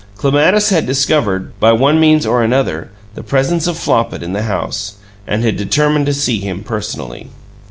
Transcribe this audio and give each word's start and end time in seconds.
Clematis 0.17 0.69
had 0.69 0.87
discovered, 0.87 1.53
by 1.59 1.73
one 1.73 1.99
means 1.99 2.25
or 2.25 2.41
another, 2.41 2.89
the 3.13 3.21
presence 3.21 3.67
of 3.67 3.77
Flopit 3.77 4.23
in 4.23 4.33
the 4.33 4.41
house, 4.41 4.95
and 5.27 5.43
had 5.43 5.55
determined 5.57 6.07
to 6.07 6.13
see 6.15 6.39
him 6.39 6.63
personally. 6.63 7.27